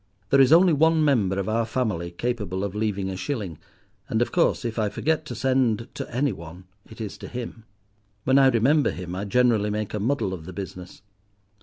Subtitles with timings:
[0.31, 3.59] There is only one member of our family capable of leaving a shilling;
[4.09, 7.65] and of course if I forget to send to any one it is to him.
[8.23, 11.03] When I remember him I generally make a muddle of the business.